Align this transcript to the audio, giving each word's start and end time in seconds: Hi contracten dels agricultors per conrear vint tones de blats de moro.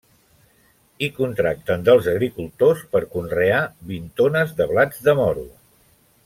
Hi 1.01 1.09
contracten 1.17 1.83
dels 1.91 2.09
agricultors 2.13 2.81
per 2.97 3.03
conrear 3.17 3.61
vint 3.93 4.09
tones 4.23 4.57
de 4.63 4.69
blats 4.73 5.07
de 5.11 5.17
moro. 5.21 5.47